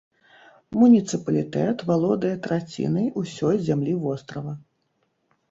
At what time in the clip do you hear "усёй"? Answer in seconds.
3.23-3.61